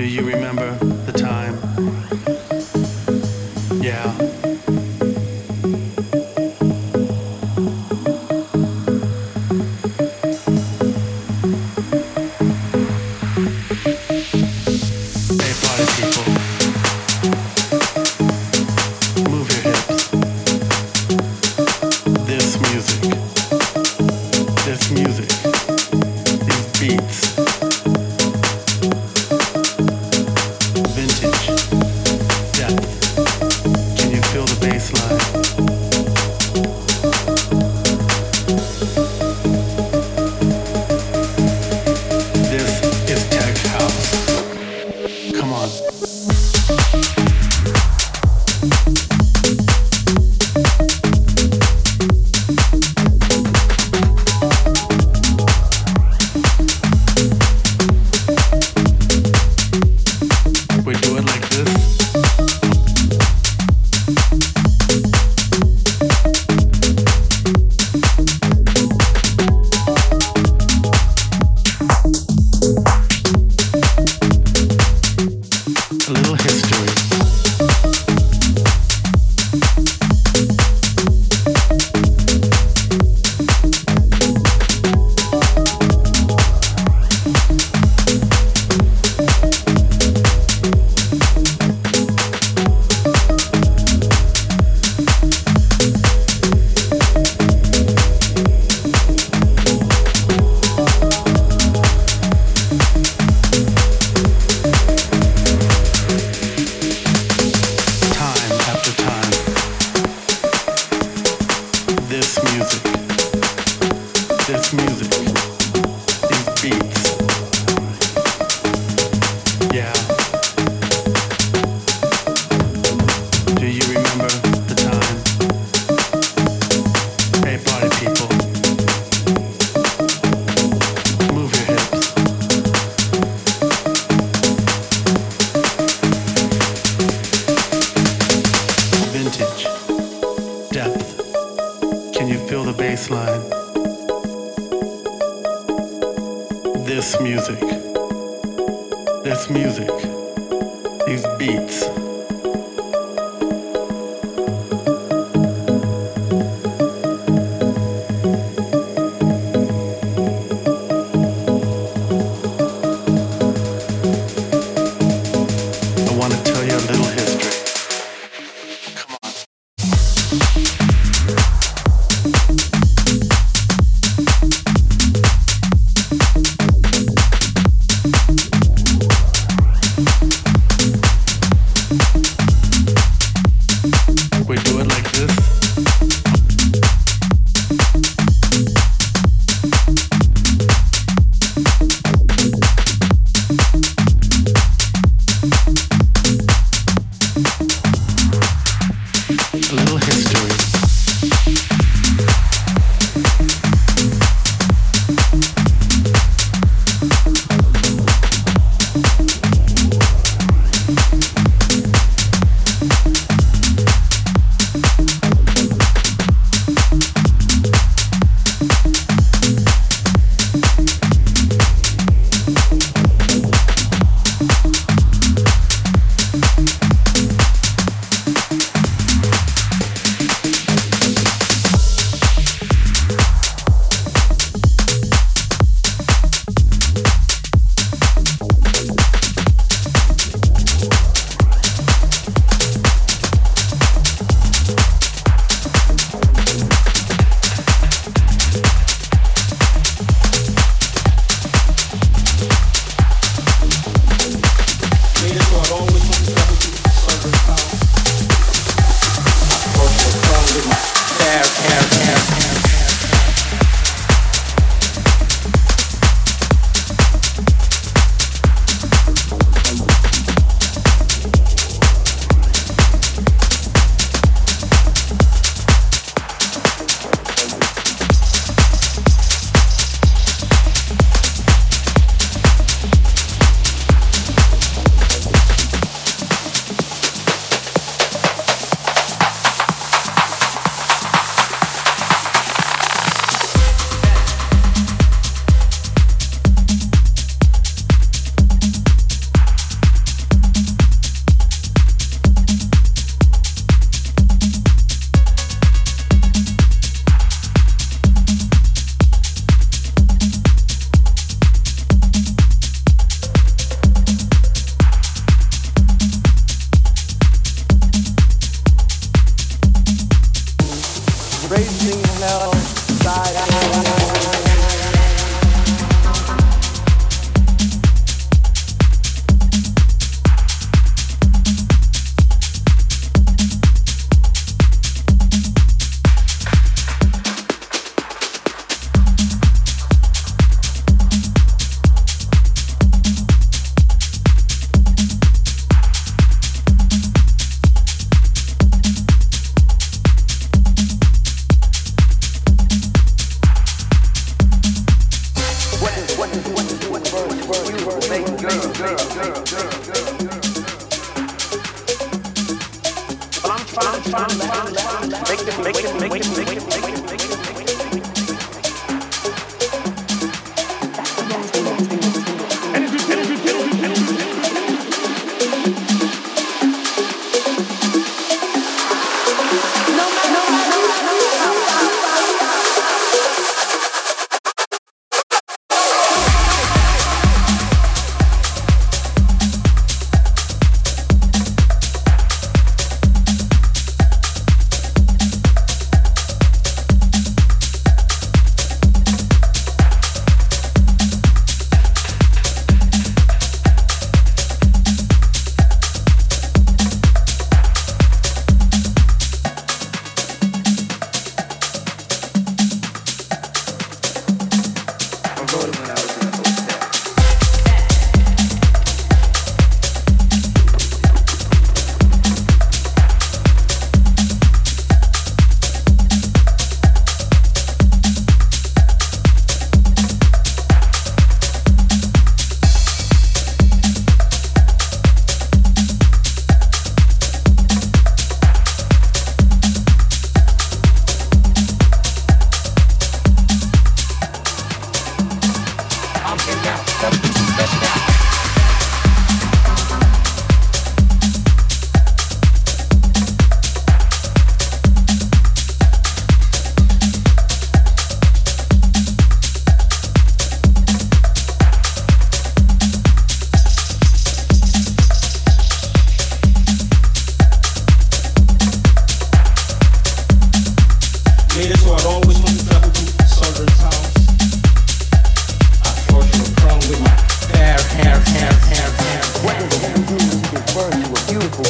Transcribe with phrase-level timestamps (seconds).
[0.00, 2.39] Do you remember the time?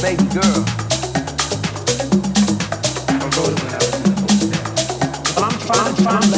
[0.01, 0.71] Travel to
[6.01, 6.33] Southern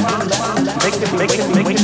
[1.62, 1.81] towns.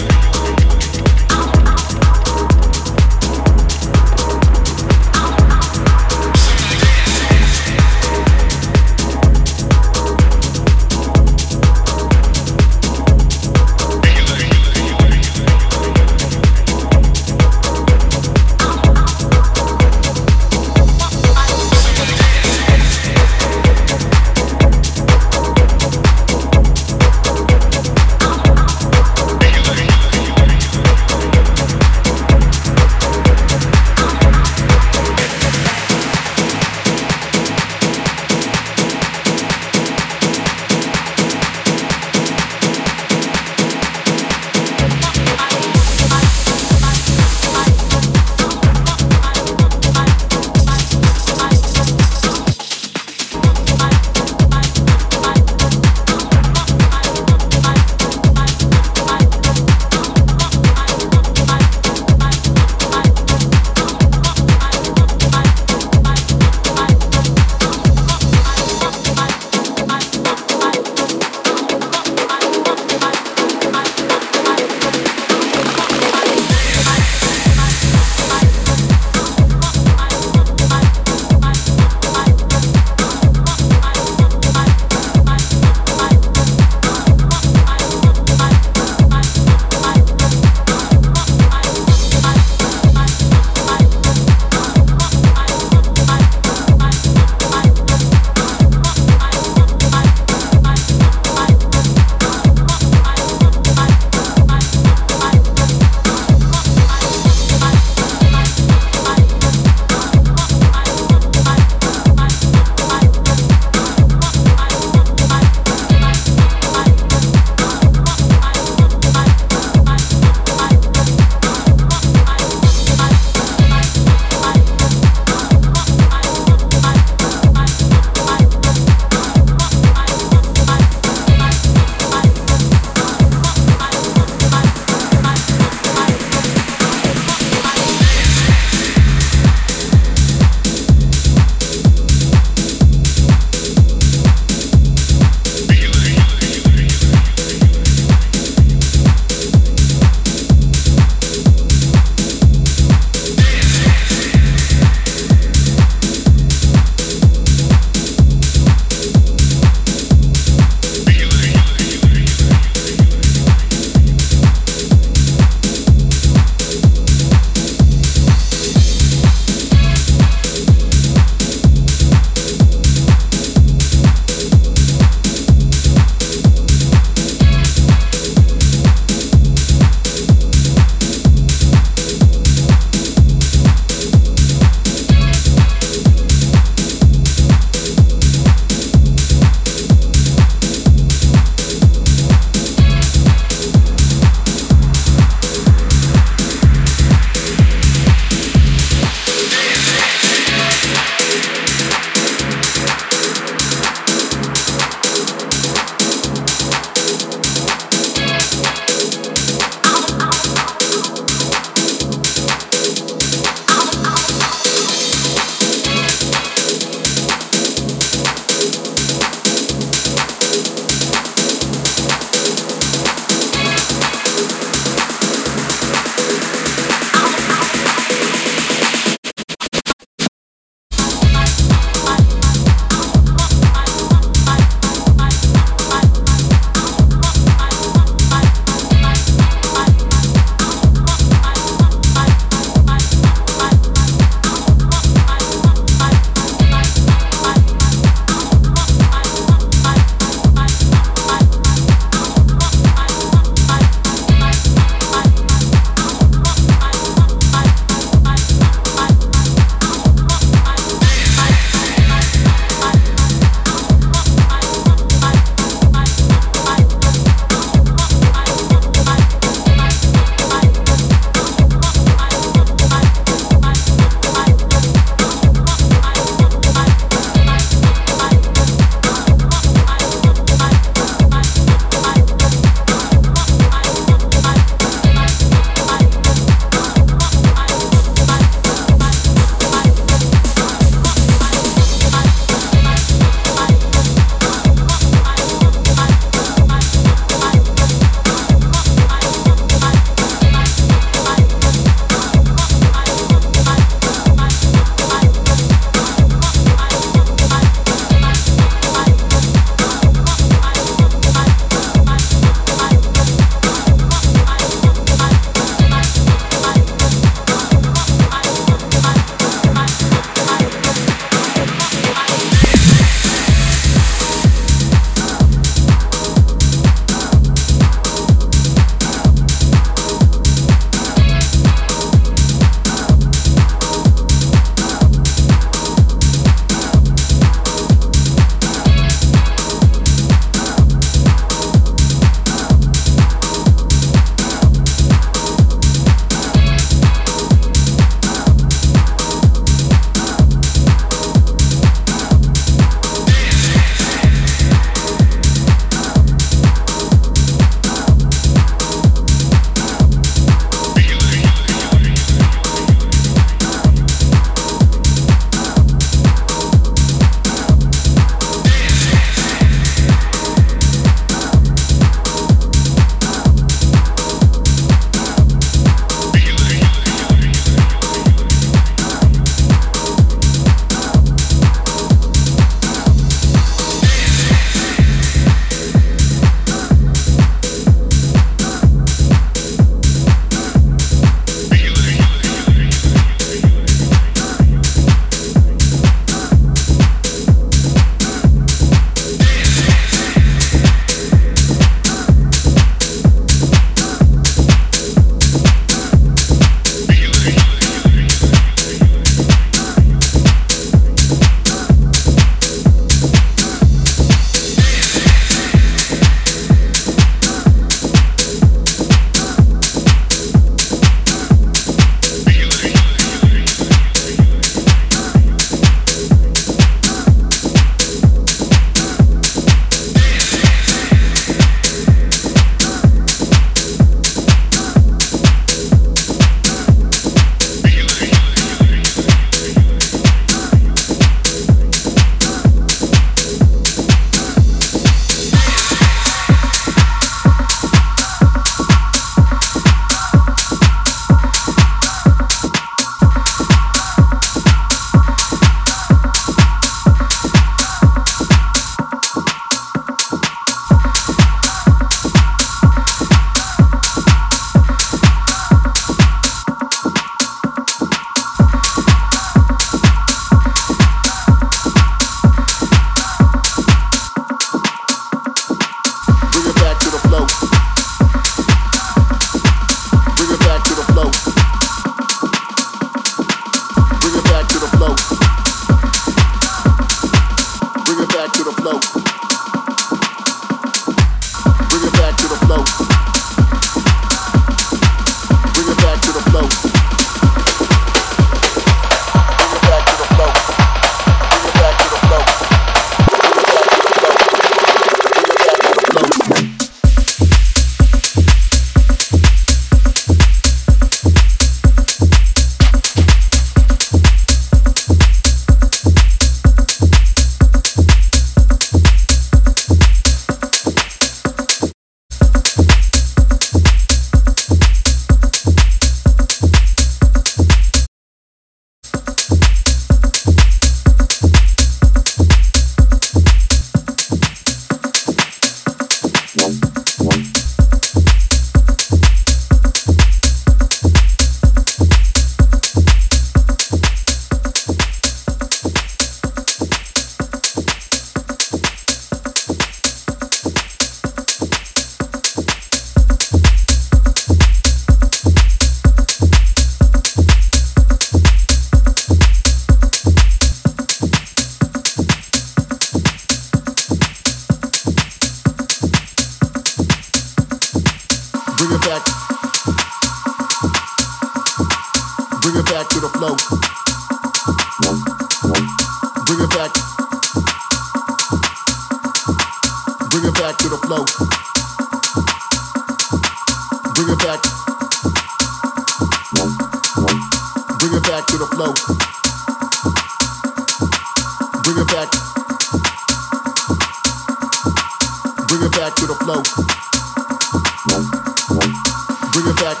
[599.84, 600.00] back.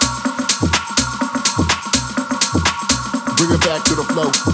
[3.36, 4.53] Bring it back to the flow.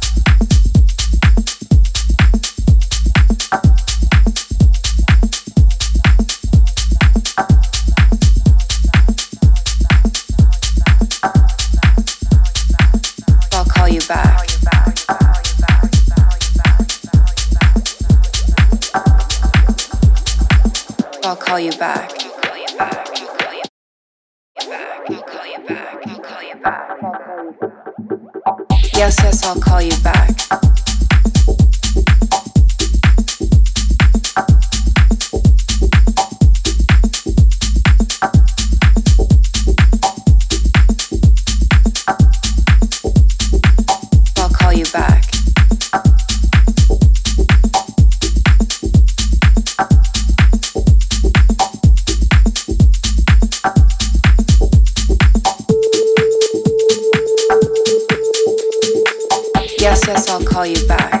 [60.13, 61.20] guess I'll call you back.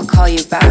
[0.00, 0.69] I'll call you back.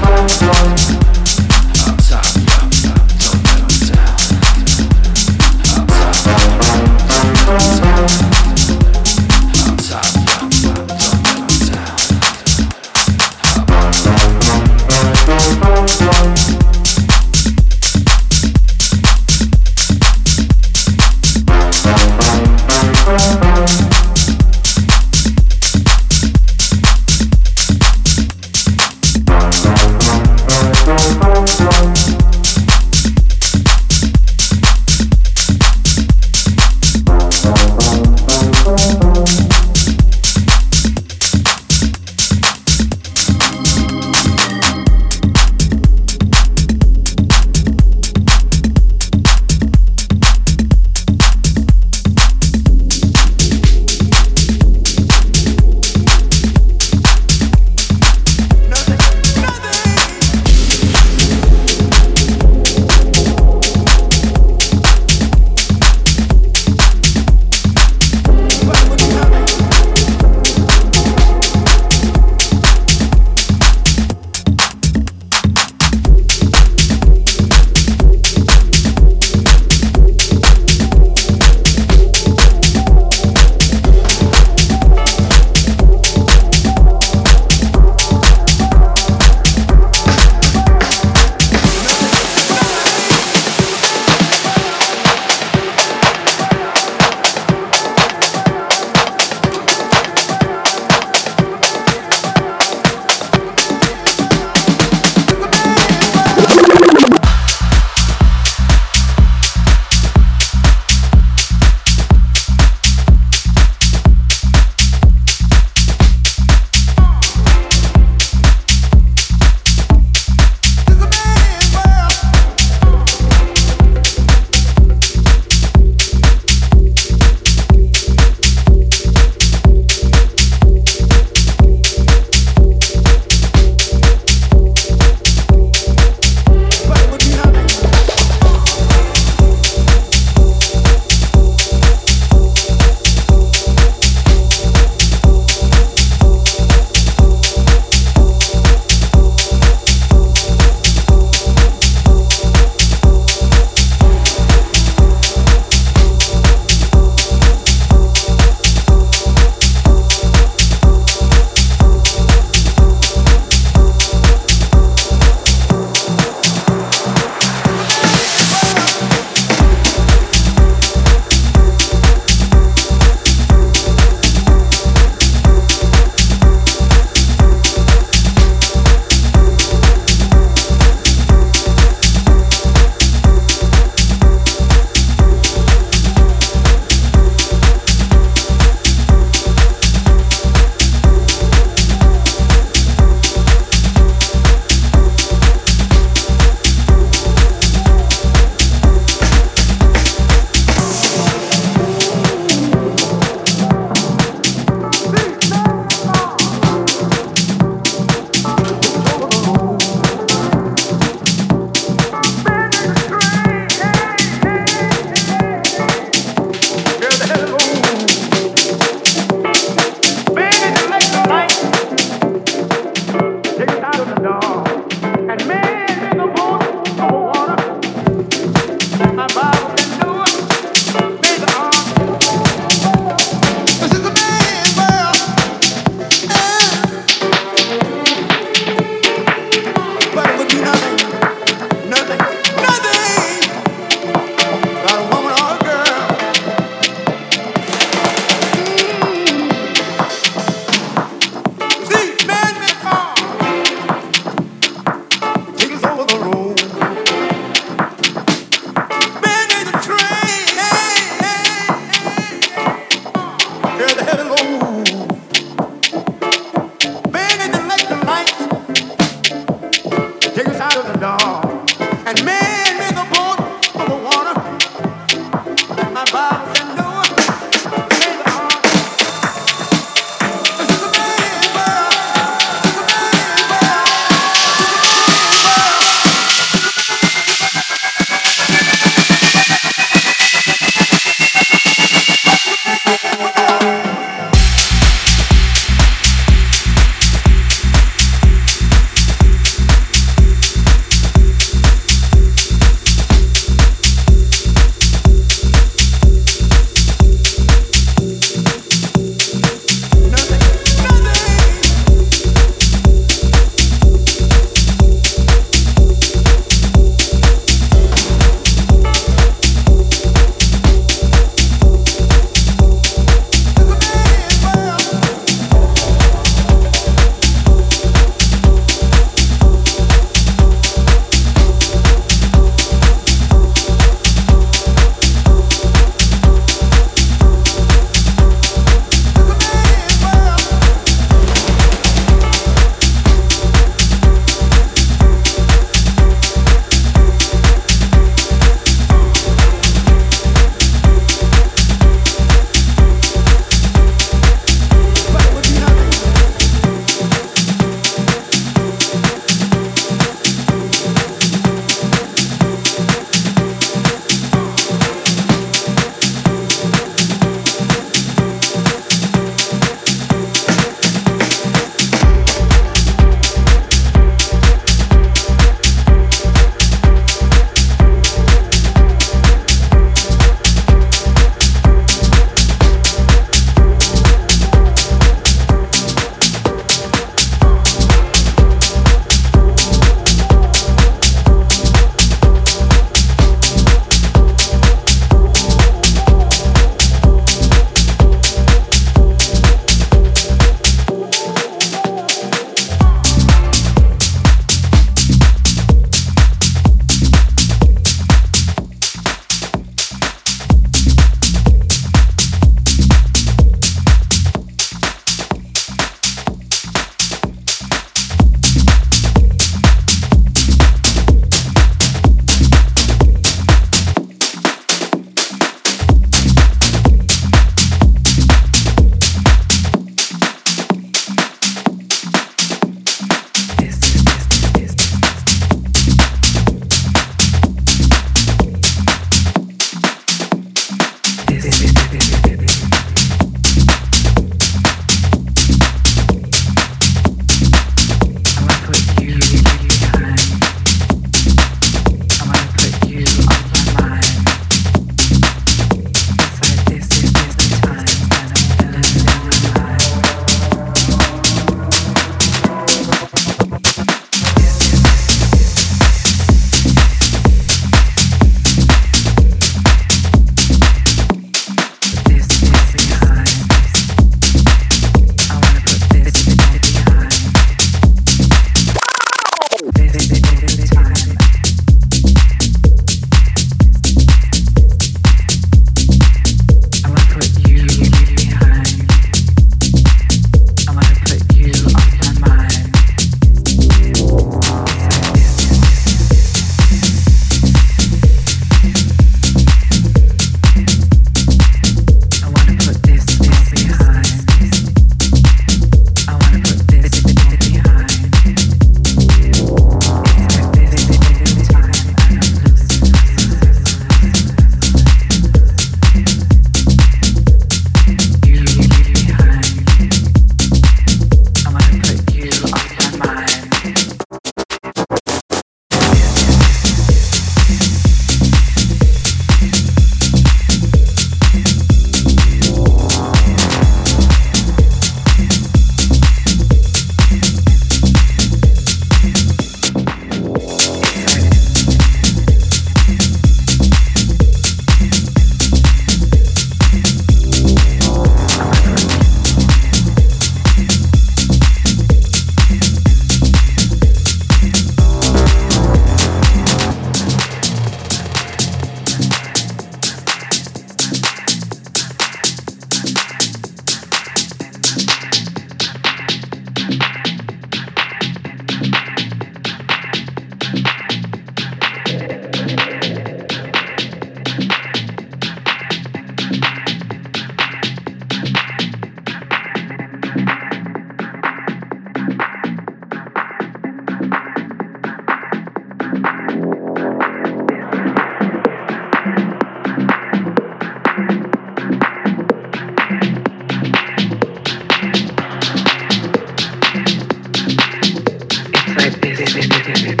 [599.33, 600.00] tienes, que tienes.